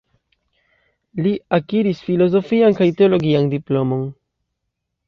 [1.27, 4.07] Li akiris filozofian kaj teologian diplomojn.